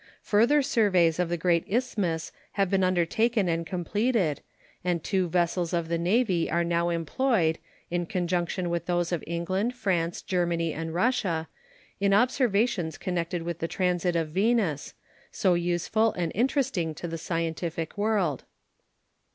[0.23, 4.41] Further surveys of the great Isthmus have been undertaken and completed,
[4.83, 7.59] and two vessels of the Navy are now employed,
[7.91, 11.47] in conjunction with those of England, France, Germany, and Russia,
[11.99, 14.95] in observations connected with the transit of Venus,
[15.31, 18.45] so useful and interesting to the scientific world.